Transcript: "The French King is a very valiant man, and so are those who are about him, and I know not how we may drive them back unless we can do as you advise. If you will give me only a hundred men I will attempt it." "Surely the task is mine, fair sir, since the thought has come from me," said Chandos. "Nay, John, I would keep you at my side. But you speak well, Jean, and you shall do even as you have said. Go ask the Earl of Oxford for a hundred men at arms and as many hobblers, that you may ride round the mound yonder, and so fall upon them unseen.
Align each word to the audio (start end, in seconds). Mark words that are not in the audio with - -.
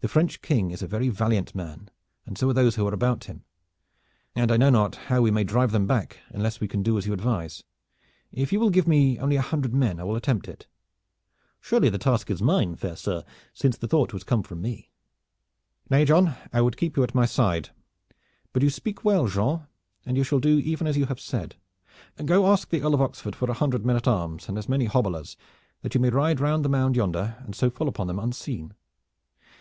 "The 0.00 0.08
French 0.08 0.42
King 0.42 0.72
is 0.72 0.82
a 0.82 0.88
very 0.88 1.08
valiant 1.08 1.54
man, 1.54 1.88
and 2.26 2.36
so 2.36 2.50
are 2.50 2.52
those 2.52 2.74
who 2.74 2.84
are 2.88 2.92
about 2.92 3.22
him, 3.26 3.44
and 4.34 4.50
I 4.50 4.56
know 4.56 4.70
not 4.70 4.96
how 4.96 5.22
we 5.22 5.30
may 5.30 5.44
drive 5.44 5.70
them 5.70 5.86
back 5.86 6.18
unless 6.30 6.58
we 6.58 6.66
can 6.66 6.82
do 6.82 6.98
as 6.98 7.06
you 7.06 7.12
advise. 7.12 7.62
If 8.32 8.52
you 8.52 8.58
will 8.58 8.70
give 8.70 8.88
me 8.88 9.20
only 9.20 9.36
a 9.36 9.40
hundred 9.40 9.72
men 9.72 10.00
I 10.00 10.02
will 10.02 10.16
attempt 10.16 10.48
it." 10.48 10.66
"Surely 11.60 11.88
the 11.88 11.98
task 11.98 12.28
is 12.28 12.42
mine, 12.42 12.74
fair 12.74 12.96
sir, 12.96 13.22
since 13.52 13.76
the 13.78 13.86
thought 13.86 14.10
has 14.10 14.24
come 14.24 14.42
from 14.42 14.60
me," 14.60 14.90
said 15.88 15.90
Chandos. 15.90 15.90
"Nay, 15.90 16.04
John, 16.06 16.34
I 16.52 16.60
would 16.60 16.76
keep 16.76 16.96
you 16.96 17.04
at 17.04 17.14
my 17.14 17.24
side. 17.26 17.70
But 18.52 18.64
you 18.64 18.70
speak 18.70 19.04
well, 19.04 19.28
Jean, 19.28 19.66
and 20.04 20.16
you 20.16 20.24
shall 20.24 20.40
do 20.40 20.58
even 20.58 20.88
as 20.88 20.96
you 20.96 21.06
have 21.06 21.20
said. 21.20 21.54
Go 22.24 22.48
ask 22.52 22.70
the 22.70 22.82
Earl 22.82 22.94
of 22.94 23.00
Oxford 23.02 23.36
for 23.36 23.48
a 23.48 23.54
hundred 23.54 23.86
men 23.86 23.94
at 23.94 24.08
arms 24.08 24.48
and 24.48 24.58
as 24.58 24.68
many 24.68 24.86
hobblers, 24.86 25.36
that 25.82 25.94
you 25.94 26.00
may 26.00 26.10
ride 26.10 26.40
round 26.40 26.64
the 26.64 26.68
mound 26.68 26.96
yonder, 26.96 27.36
and 27.44 27.54
so 27.54 27.70
fall 27.70 27.86
upon 27.86 28.08
them 28.08 28.18
unseen. 28.18 28.74